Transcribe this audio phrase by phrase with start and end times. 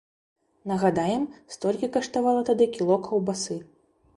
[0.69, 3.63] Нагадаем, столькі каштавала тады кіло каўбасы.